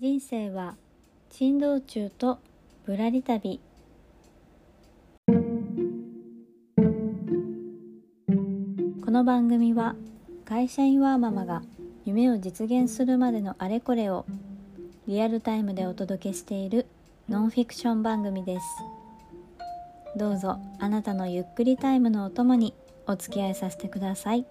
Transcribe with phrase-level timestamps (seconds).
[0.00, 0.76] 人生は
[1.28, 2.38] 珍道中と
[2.86, 3.60] ぶらり旅。
[9.04, 9.96] この番組は
[10.44, 11.62] 会社員ワーママが
[12.04, 14.24] 夢を実現するまでのあれこれを
[15.08, 16.86] リアルタイムでお届けしている
[17.28, 18.66] ノンフィクション番組です。
[20.16, 22.72] どうぞあなたのゆっくりタイムのお供に
[23.08, 24.46] お付き合いさせてください。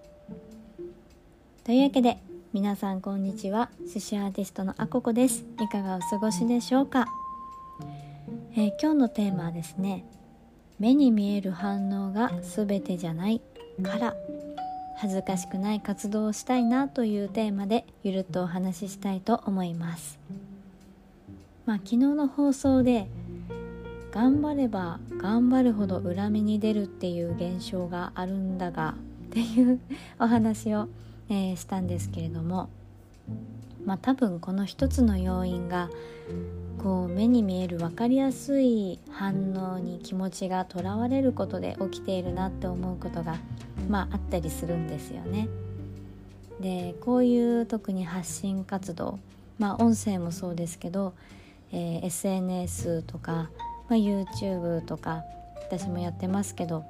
[1.64, 2.18] というわけで
[2.54, 3.68] 皆さんこんにちは。
[3.86, 5.44] 寿司アーティストのあここです。
[5.60, 7.06] いかがお過ごしでしょうか、
[8.56, 10.06] えー、今日のテーマはですね
[10.78, 13.42] 目に見える反応が全てじゃない
[13.82, 14.16] から。
[15.00, 20.18] 恥ずかしくない活動をしたいなというテーマでゆるっとお話ししたいと思います。
[21.66, 23.08] まあ昨日の放送で
[24.10, 28.94] 頑張れば頑張るほど裏目に出るっていう現象があるんだが
[29.26, 29.78] っていう
[30.18, 30.88] お話を
[31.28, 32.68] えー、したんですけれども
[33.84, 35.90] まあ多分この一つの要因が
[36.82, 43.36] こう目に見える分かりやすい反応に気持ちがとらわれることで起きているなって思うことが
[43.88, 45.48] まああったりするんですよね。
[46.60, 49.18] でこういう特に発信活動
[49.58, 51.14] まあ音声もそうですけど、
[51.72, 53.50] えー、SNS とか、
[53.88, 55.24] まあ、YouTube とか
[55.70, 56.84] 私もやってますけど、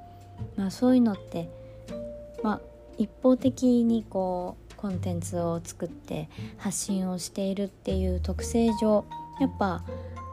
[0.56, 1.48] まあ、そういうのって
[2.42, 2.60] まあ
[2.98, 9.04] 一方的にこうコンテンツを作って発信をしているっていう特性上
[9.40, 9.82] やっぱ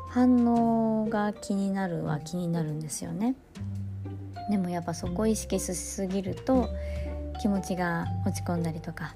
[0.10, 3.36] 反応が気になるは気になるんですよね。
[4.50, 6.70] でもやっぱそこを意識しすぎると
[7.42, 9.16] 気持ちが落ち込んだりとか。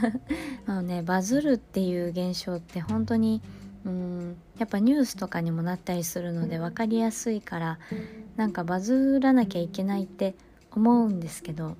[0.66, 3.42] あのねバズるっていう現象って本当に
[3.84, 7.78] うんやっぱニュースとかにもなったりするので分かりやすいから
[8.36, 10.34] なんかバズらなきゃいけないって
[10.70, 11.76] 思うんですけど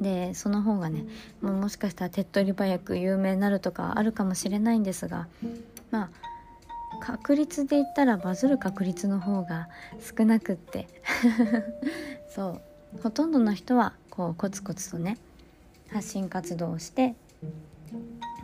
[0.00, 1.04] でその方がね
[1.40, 5.28] ももしかしたら手っ取り早く有名になるとかあるかもしれないんですが
[5.90, 6.10] まあ
[7.00, 9.68] 確率で言ったらバズる確率の方が
[10.00, 10.88] 少なくって
[12.34, 12.60] そ
[12.96, 15.16] うほとんどの人はこうコツコツとね
[15.90, 17.14] 発信活動をして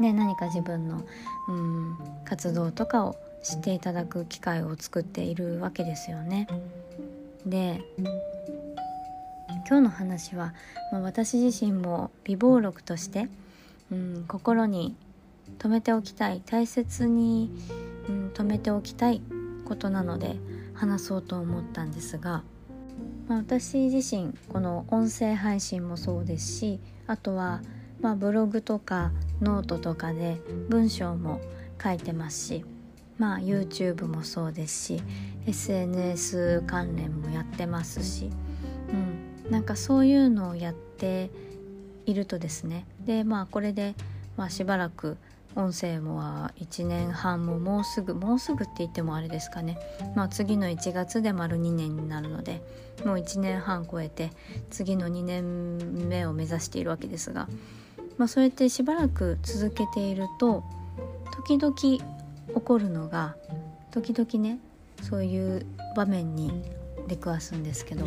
[0.00, 1.04] で何か自分の
[1.48, 6.48] うん活動とかを知っていただく機会を作っているわけですよね。
[7.46, 7.80] で
[9.68, 10.54] 今日の話は、
[10.92, 13.28] まあ、私自身も美貌録として、
[13.90, 14.94] うん、心に
[15.58, 17.50] 留めておきたい大切に、
[18.08, 19.20] うん、留めておきたい
[19.64, 20.36] ことなので
[20.74, 22.44] 話そうと思ったんですが、
[23.26, 26.78] まあ、私自身この音声配信もそうですし
[27.08, 27.60] あとは、
[28.00, 29.10] まあ、ブログとか
[29.40, 31.40] ノートとかで文章も
[31.82, 32.64] 書いてますし、
[33.18, 35.02] まあ、YouTube もそうですし
[35.48, 38.30] SNS 関連もやってますし、
[39.50, 41.30] なんかそういうのをやって
[42.06, 42.86] いるとですね。
[43.04, 43.94] でまあこれで、
[44.36, 45.16] まあ、しばらく
[45.56, 49.78] 音声もは1年半ももうすぐもうすぐって言ってもあれですかね、
[50.14, 52.60] まあ、次の1月で丸2年になるので
[53.06, 54.30] もう1年半超えて
[54.70, 57.48] 次の2年目を目指しているわけですが、
[58.18, 60.62] まあ、そうやってしばらく続けていると
[61.32, 62.02] 時々起
[62.62, 63.34] こるのが
[63.92, 64.58] 時々ね
[65.02, 66.64] そういう場面に
[67.08, 68.06] 出くわすんですけど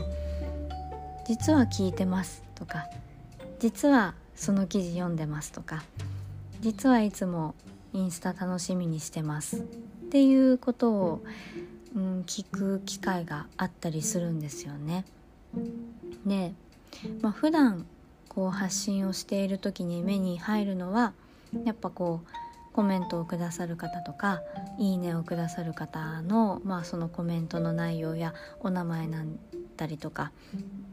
[1.29, 2.87] 実は聞いてますとか
[3.59, 5.83] 実はその記事読んでますとか
[6.59, 7.53] 実はいつも
[7.93, 9.61] インスタ楽しみにしてますっ
[10.09, 11.21] ていうことを、
[11.95, 15.05] うん、聞く機会があったりするんですよね。
[16.25, 16.51] で、
[17.21, 17.85] まあ、普段
[18.27, 21.13] こう発信をしている時に目に入るのは
[21.63, 24.41] やっぱこうコメントをくださる方とか
[24.79, 29.37] いいねをくださる方の、まあ、そのコメントの内容やお名前なん
[29.69, 30.33] ったりとか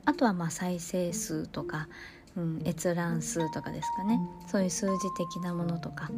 [0.06, 1.88] あとはまあ再生数とか、
[2.36, 4.18] うん、閲覧数とかですかね。
[4.46, 6.10] そういう数字的なものとか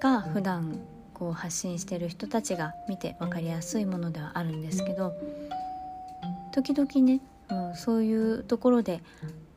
[0.00, 0.80] が普段
[1.18, 5.14] こう発信してる人たちが見て分かりやすいものではあるんですけど
[6.52, 7.20] 時々ね、
[7.50, 9.02] うん、そういうところで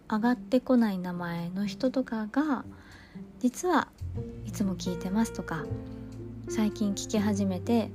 [0.09, 2.65] 上がってこない名前の人とかが
[3.39, 3.87] 実は
[4.45, 5.63] いつも聞いてますとか
[6.49, 7.91] 最近聞き始めて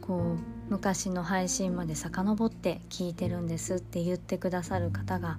[0.00, 5.38] こう昔の配信まで遡って聞いてるんですって言ってくださる方が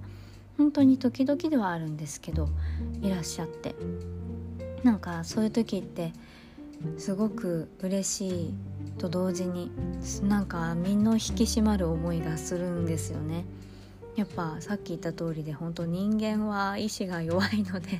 [0.56, 2.48] 本当に時々ではあるんですけど
[3.02, 3.74] いらっしゃって。
[4.86, 6.12] なんかそういう時って
[6.96, 8.54] すごく嬉しい
[8.98, 9.72] と同時に
[10.22, 13.44] なんか身の引き締まる思いがするんですよね。
[14.14, 17.98] やっぱさっき言った通りで本当人間は意志が弱いので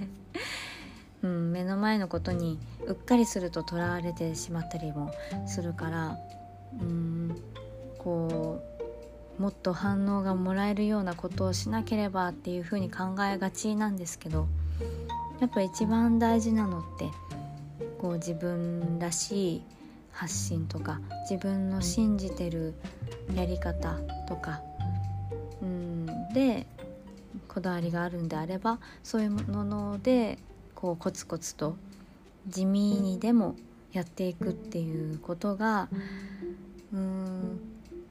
[1.23, 5.11] うん、目の前のことにうっかりするととらわれてしまったりも
[5.47, 6.17] するから
[6.81, 7.43] うん
[7.99, 8.63] こ
[9.39, 14.47] うもっと反応がもらえるようなことをしなければっていうふうに考えがちなんですけど
[15.41, 17.11] やっぱ一番大事なのって
[18.01, 19.63] こう自分らしい
[20.13, 22.75] 発信とか自分の信じてる
[23.35, 24.63] やり方とか
[25.61, 26.67] うんで
[27.49, 30.39] こだわりがあるんであればそういうもので
[30.75, 31.77] こうコツコツと
[32.49, 33.57] 地味にでも
[33.93, 36.01] やっていくっていうことがうん
[36.97, 37.61] うん。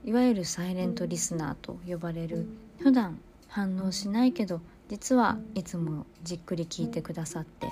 [0.05, 2.47] いわゆるサイレントリスナーと呼ばれる。
[2.79, 7.67] 普段反応しないけど実はいつもじっくり聞いてくださって。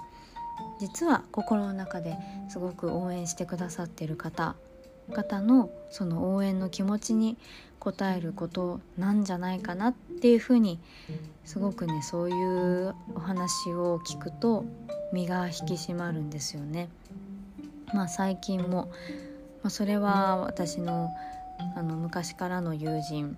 [0.80, 2.18] 実は心の中で
[2.50, 4.56] すごく応援してくださってる方。
[5.14, 7.38] 方のその応援の気持ちに
[7.82, 10.80] 応えることなんじゃないかなっていうふうに
[11.44, 14.64] すごくねそういうお話を聞くと
[15.12, 16.88] 身が引き締まるんですよね。
[17.94, 18.92] まあ最近も、
[19.64, 21.10] まあ、それは私の
[21.76, 23.38] あの昔からの友人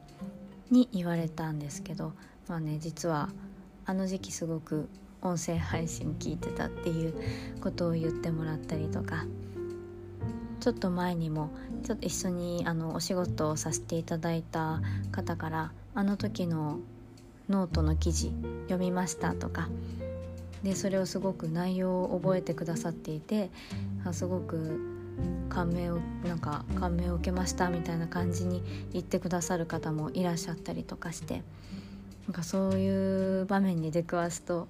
[0.71, 2.13] に言われたんですけど
[2.47, 3.29] まあね実は
[3.85, 4.89] あの時期すごく
[5.21, 7.13] 音声配信聞いてたっていう
[7.61, 9.25] ことを言ってもらったりとか
[10.59, 11.51] ちょっと前にも
[11.83, 14.81] ちょっと一緒にあのお仕事をさせていただいた
[15.11, 16.79] 方からあの時の
[17.49, 18.33] ノートの記事
[18.63, 19.69] 読みましたとか
[20.63, 23.51] でそれをすごく内容を覚えてくださっていて
[24.11, 24.94] すごく
[25.49, 28.61] 感銘をなんか感銘を受けましたみたいな感じに
[28.93, 31.43] 言ってくださる方もいらっしゃったりとかして
[32.27, 34.67] なんかそういう場面に出くわすと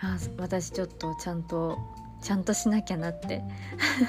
[0.00, 1.78] あ私ちょっとちゃんと
[2.22, 3.42] ちゃんとしなきゃなって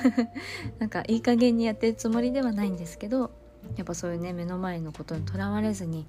[0.79, 3.31] なんかいい加減にやってるつもりではないんですけど
[3.75, 6.05] やっぱそういうね目の前のことにとらわれずに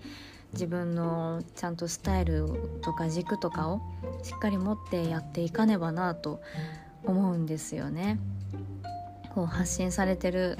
[0.53, 2.49] 自分のちゃんとスタイル
[2.83, 3.81] とか軸とかを
[4.23, 6.41] しっかり持ってやっていかねばなと
[7.05, 8.19] 思うんですよね。
[9.35, 10.59] こう発信されてる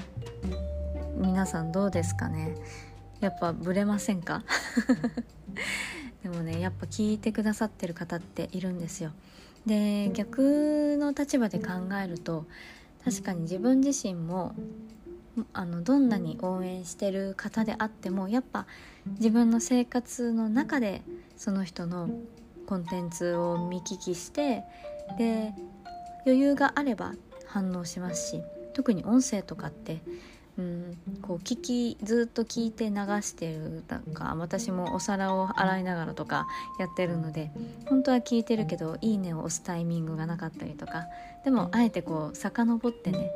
[1.17, 2.55] 皆さんどうですかね？
[3.19, 4.43] やっぱブレませんか？
[6.23, 9.11] でもねやっぱ聞いてくださってる方っているんですよ。
[9.65, 11.67] で逆の立場で考
[12.01, 12.45] えると
[13.03, 14.53] 確かに自分自身も
[15.53, 18.65] あのどんなに応援してる方であってもやっぱ
[19.19, 21.01] 自分の生活の中で
[21.37, 22.09] その人の
[22.67, 24.63] コンテンツを見聞きして
[25.17, 25.53] で
[26.25, 27.13] 余裕があれば
[27.47, 28.41] 反応しますし
[28.79, 30.01] 特に音声とかって
[30.57, 36.47] うんこう聞きずっと聞いて流してるなんか私もお皿を洗いながらとか
[36.79, 37.51] やってるので
[37.87, 41.07] 本当は聞いてるけど「いいね」を押すタイミングがなかったりとか
[41.43, 43.29] でもあえてこう遡ってね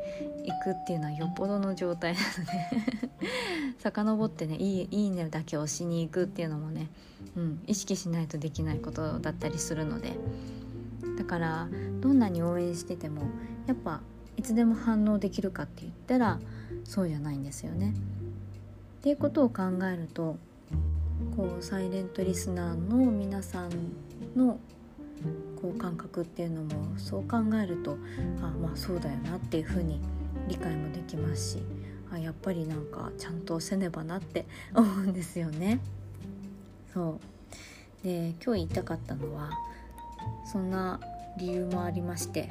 [0.45, 3.19] 行くっていうのはよっぽどの状態なので
[3.84, 6.88] 遡ってねいい「いいね」だけ押しに行くっていうのもね、
[7.36, 10.18] うん、意識しないとできないことだったりするので。
[11.18, 11.68] だから
[12.01, 13.22] どんなに応援してても
[13.68, 14.01] やっぱ
[14.38, 16.39] いつでも反応できるかって言ったら
[16.83, 17.94] そうじゃないんですよね。
[19.00, 20.38] っていうことを考えると
[21.35, 23.69] こうサイレントリスナーの皆さん
[24.35, 24.59] の
[25.62, 27.97] こう感覚っていうのもそう考えると
[28.41, 30.00] あまあそうだよなっていうふうに
[30.47, 31.63] 理解もできますし
[32.12, 35.79] あやっぱりなんかちゃんとせねばなって思うんですよね。
[36.94, 37.19] そ
[38.01, 39.50] うで今日言いたかったのは
[40.45, 41.00] そんな
[41.38, 42.50] 理由もありまして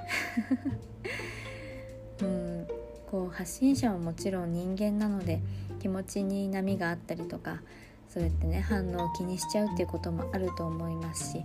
[2.23, 2.67] うん
[3.11, 5.41] こう発信者はもちろん人間なので
[5.81, 7.61] 気持ちに波があったりとか
[8.09, 11.45] そうやってね反応を気にしちゃうっていうこともあると思いますし、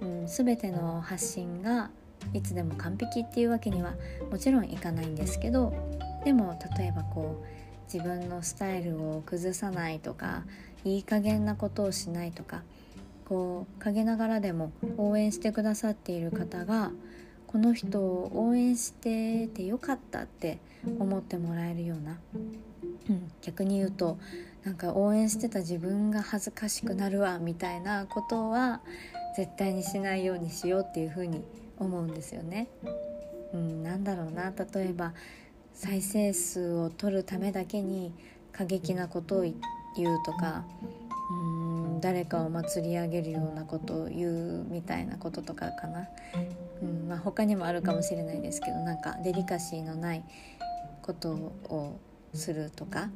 [0.00, 1.90] うん、全ての発信が
[2.32, 3.94] いつでも完璧っていうわけには
[4.30, 5.72] もちろんいかないんですけど
[6.24, 10.44] でも例えばこう自分のスタイルを崩さないとか
[10.84, 12.62] いい加減なことをしないとか
[13.28, 16.90] こう陰ながらでも応援してくださっている方が
[17.54, 20.58] この人を応援しててよかったって
[20.98, 22.18] 思ってもらえるような、
[23.08, 24.18] うん、逆に言うと
[24.64, 28.80] なんか応援してた自分が恥ずかしくなるわみたいなことは
[29.36, 31.44] 絶対にしないようにしようっていうふうに
[31.78, 32.66] 思うんですよね。
[33.52, 34.50] うん、なんだろうな。
[34.50, 35.14] 例えば
[35.74, 38.12] 再生数を取るためだけに
[38.50, 39.52] 過激なことを言
[40.12, 40.64] うとか
[41.30, 41.64] うん。
[42.04, 46.06] 誰かを祭り上げるようなことを言うみたいなこととかかな、
[46.82, 50.24] うんまあ、他にもあるかもしれないですけどなんかデリカシーのない
[51.02, 51.98] ことを
[52.32, 53.10] するとか、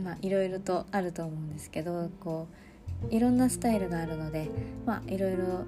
[0.00, 2.48] まあ、いろいろとあると思うんですけどこ
[3.10, 4.50] ういろんなスタイルがあるので、
[4.86, 5.64] まあ、いろいろ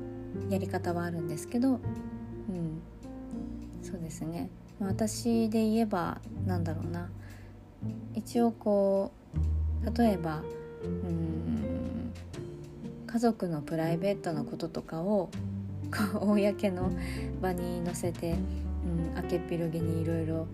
[0.51, 2.83] やり方はあるんですけど、うん、
[3.83, 7.11] そうですね、まあ、私で言えばなんだろうな。
[8.15, 9.13] 一応こ
[9.85, 10.43] う例えば
[10.83, 12.13] うん
[13.07, 15.31] 家族のプライベートなこととかを
[16.21, 16.93] 公の
[17.41, 18.37] 場に載せて、う
[18.89, 20.47] ん、明けっぴろげにいろいろ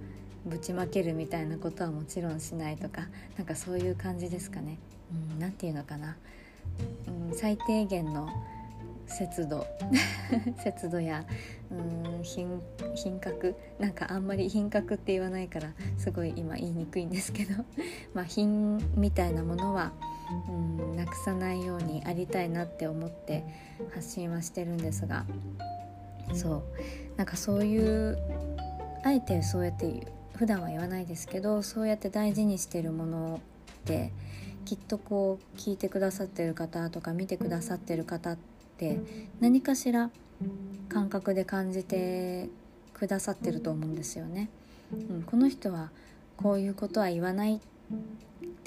[0.47, 4.79] ぶちまけるみたいなことはもちろんしないとかなんかそういう感じですかね。
[5.41, 6.17] うん、て言うのかな、
[7.31, 8.29] うん、最低限の
[9.07, 9.67] 節度。
[10.63, 11.25] 節度や
[11.71, 12.63] うん品
[12.95, 13.55] 品格。
[13.79, 17.65] なんかあんまり品格って言わないからすごい今言いにくいんですけど。
[18.15, 19.93] まあ品みたいなものは
[20.49, 23.45] うんなくさないようにありたいなって思って
[23.95, 25.25] 発信はしてるんですが
[26.35, 26.63] そう
[27.17, 28.19] なんかそういう
[29.03, 30.07] あえてそうやって
[30.37, 33.41] 普段は言わないですけどそうやって大事にしてるもの
[33.83, 34.13] って
[34.65, 38.39] きっとこう聞いてくださってる方とか見てくださってる方っ
[38.79, 39.01] て
[39.41, 40.11] 何かしら
[40.89, 42.49] 感覚で感じて
[42.95, 44.49] くださってると思うんですよね。
[44.93, 45.91] うん、この人は
[46.37, 47.61] こういうことは言わない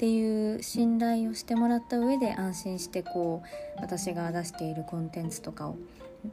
[0.04, 5.78] っていう信頼をしてもらった上で安心してこう私が出しているコンテンツとかを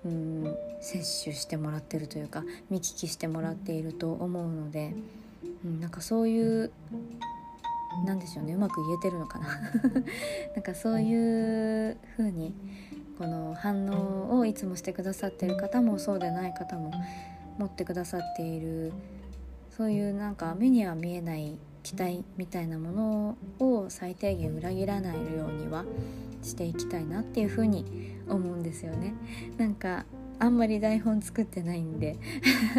[0.04, 4.94] うん摂取してもらってるというか見聞きしてもらっていると思うので、
[5.64, 6.70] うん、なんかそういう
[8.06, 9.48] なんでしょうねうまく言えてるのかな。
[10.54, 12.54] なんかそういう風に
[13.18, 16.92] この反応をいつもしてくださってる方もそうでない方も
[17.58, 18.92] 持ってくださっている
[19.70, 25.86] そういうなんか目には見えない期待みたいなものを最低限裏切らないようには
[26.42, 29.14] していきたいなっていうふうに思うんですよね。
[29.58, 30.06] なんか
[30.40, 32.18] あんまり台本作ってないんで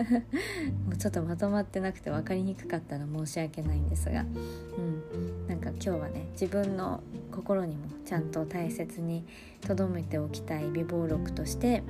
[0.85, 9.25] もうちょっとまとまってなくて分かりにくかったら申し訳ないんですが、うん、なんか今日はね自分の心にもちゃんと大切に
[9.61, 11.85] 留めておきたい美貌録として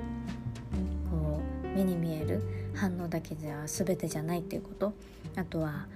[1.09, 1.41] こ
[1.73, 2.43] う目に見える
[2.75, 4.93] 反応だけじゃ全てじゃないっていうこと
[5.35, 5.87] あとは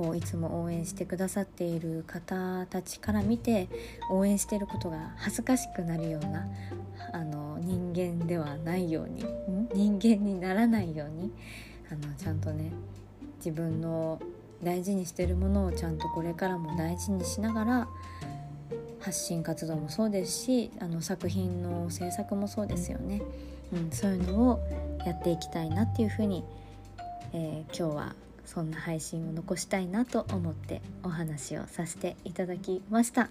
[0.00, 3.68] こういつも応援してくださっている方たちから見て
[4.10, 6.48] 応援してることが恥ずかしくなるような
[7.12, 9.22] あの人間ではないように
[9.74, 11.30] 人間にならないように
[11.92, 12.72] あのちゃんとね
[13.44, 14.18] 自分の
[14.62, 17.88] 大事にしてるものをちゃんとこれからも大事にしながら
[19.00, 23.20] 発信活動もそうですしあの作品の制作もそうですよね、
[23.70, 24.60] うん、そういうのを
[25.04, 26.42] やっていきたいなっていうふうに、
[27.34, 33.30] えー、今日はそんな配信を残したいなと思ってお話をさせていただきました。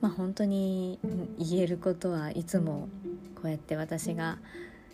[0.00, 0.98] まあ、本当に
[1.38, 2.88] 言えることはいつも
[3.36, 4.38] こうやって私が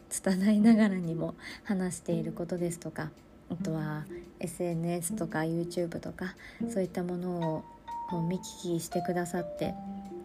[0.08, 1.34] 拙いながらにも
[1.64, 3.10] 話していることですとか
[3.50, 4.04] あとは
[4.40, 6.34] SNS とか YouTube とか
[6.70, 7.64] そういったもの
[8.12, 9.74] を見聞きしてくださって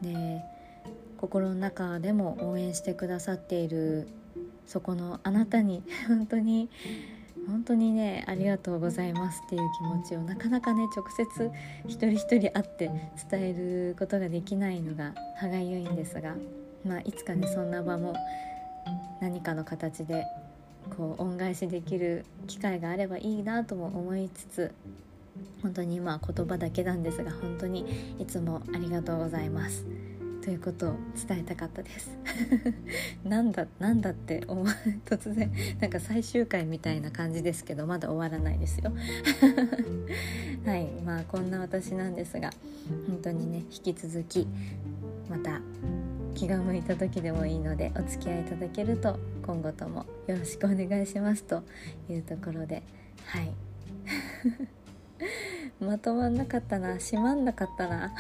[0.02, 0.42] で
[1.18, 4.08] 心の中でも応援してくださっている
[4.66, 6.70] そこのあなたに本当に
[7.48, 11.52] 本当にねありがとうございますっていう気持ちをなかなかね直接
[11.86, 12.90] 一人一人会って
[13.30, 16.36] 伝えることができないのが歯がゆいんですが、
[16.86, 18.16] まあ、いつかねそんな場も
[19.22, 20.26] 何かの形で
[20.98, 24.74] こう恩返しできる機会があればいいなとも思いつつ
[25.62, 29.86] 本当に今言葉だけなんですが本当にいつもありがとうございます。
[30.44, 30.96] ということを
[31.28, 32.12] 伝えたかったです。
[33.24, 34.66] なんだなんだって思う
[35.08, 38.92] 突然なんか最終回みたいな感じですけどまだ終わらないですよ。
[40.66, 42.50] はいまあこんな私なんですが
[43.08, 44.46] 本当にね引き続き
[45.30, 45.62] また
[46.36, 51.64] 気が向いた時でもいいのでお付き合いいただけると今後ともよろしくお願いしますと
[52.10, 52.84] いうところで
[53.28, 53.54] はい。
[55.80, 58.14] まとまんなかったな閉まんなかったな。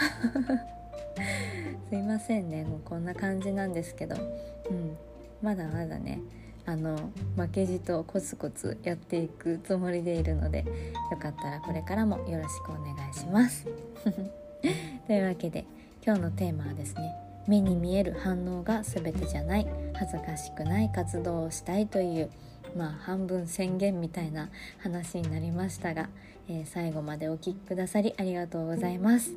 [1.93, 4.97] すいませんねもうこんな感じなんですけど、うん、
[5.43, 6.21] まだまだね
[6.65, 10.65] あの負けじとコツコツやっていくつもりでいるので
[11.11, 13.67] よかったらこれからもよろしくお願いします。
[15.05, 15.65] というわけで
[16.03, 17.13] 今日のテーマはですね
[17.47, 22.31] 目に見える反応が全てじゃない恥ずかしくない活動をしたいという
[22.75, 26.09] まあ半分宣言みたいな話になりましたが、
[26.49, 29.35] えー、最後までお聴きくださりありがとうございます。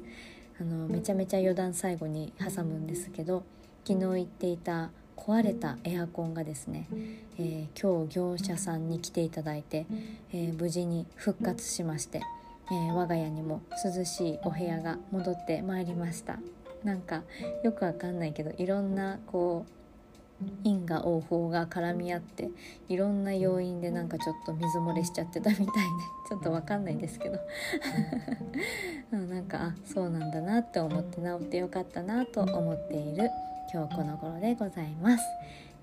[0.61, 3.45] あのめちゃめちゃ余談最後に挟むんですけど
[3.85, 6.89] 昨日言っていた壊れたエアコンがですね、
[7.39, 9.87] えー、今日業者さんに来ていただいて、
[10.33, 12.21] えー、無事に復活しまして、
[12.71, 16.39] えー、我が家にも涼しいお部屋が戻ってまいりました。
[16.85, 17.25] なんか
[17.65, 19.76] よくわかんないけどいろんなこう
[20.65, 22.51] 因果応報が絡み合って
[22.89, 25.71] いろんな要因でなんかちょっと水漏れしちゃってたみたいで
[26.29, 27.39] ちょっと分かんないんですけど。
[29.11, 33.31] なんかあそうなんだなって思って治ってよかったなと思っている
[33.73, 35.25] 今日この頃でございます。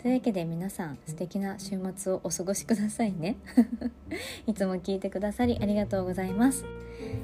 [0.03, 3.37] というわけで皆さん素敵な週末をお過ごしくださいね。
[4.45, 6.65] いつも聞いてくださりありがとうございます、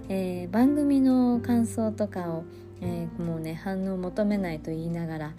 [0.07, 2.45] えー、番組の感想とかを
[2.81, 5.33] えー、もうね反応求めないと言いながら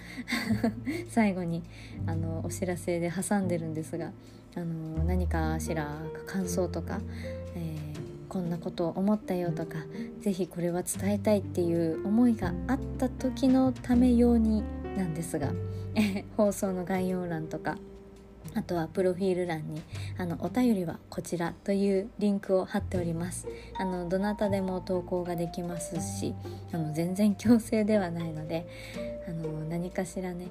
[1.09, 1.63] 最後に
[2.07, 4.13] あのお知らせで挟んでるんですが
[4.57, 7.01] あの何かしら感想とか、
[7.55, 9.79] えー、こんなことを思ったよとか
[10.21, 14.65] 是非これは伝えたいっていう思いがあった時のため用に
[14.97, 15.53] なんですが
[16.37, 17.77] 放送の概要欄とか
[18.55, 19.83] あとはプロフィール欄に
[20.19, 23.47] あのお便りはこちらというリンクを貼っております。
[23.79, 26.35] あのどなたでも投稿ができますし
[26.73, 28.67] あの全然強制ではないので
[29.29, 30.49] あの何かしらね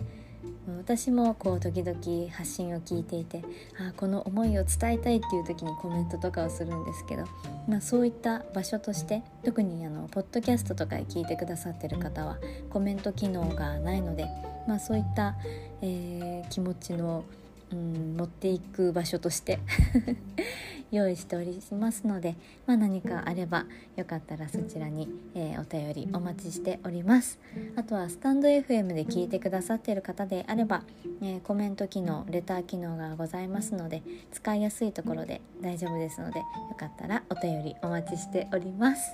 [0.78, 3.44] 私もこう時々発信を聞いていて
[3.80, 7.26] あこの思いを伝えたいっていう時にコメントとかをするんですけど、
[7.68, 12.38] まあ、そういった場所として特にあのポッドキャストとかで聞いてくださってる方は
[12.70, 14.28] コメント機能がないので、
[14.68, 15.36] まあ、そういった、
[15.82, 17.26] えー、気持ちの
[17.72, 19.60] うん持っていく場所として
[20.92, 22.36] 用意しておりますので、
[22.66, 27.40] まあ、何かあればよかったらそちらに、えー、お便りお待ちしております。
[27.76, 30.84] あとはスタンド FM で聞いてくださっている方であれば、
[31.22, 36.46] えー、コメント機能レター機能がございますので使いやすいところで大丈夫ですのでよ
[36.76, 39.12] かったらお便りお待ちしております。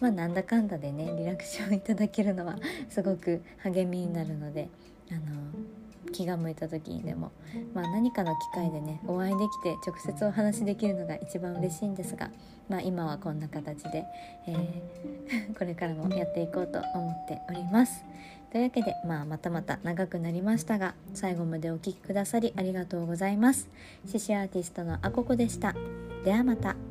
[0.00, 2.56] まあなんだかんだでねリラクションいただけるのは
[2.88, 4.68] すごく励みになるので
[5.10, 5.20] あの
[6.12, 7.32] 気が向いた時にでも、
[7.74, 12.30] まあ、何かの機会でねお会いできて直接お話しできるのが一番嬉しいんですが、
[12.68, 14.04] まあ、今はこんな形で、
[14.46, 18.04] えー、 これからもやっていこうと思っております。
[18.50, 23.68] というわけで、まあ、またまた長くなりましたが最後までお聴きくださりありがとうございます。
[24.06, 25.74] 獅子アーティストのあここでした。
[26.24, 26.87] ではまた。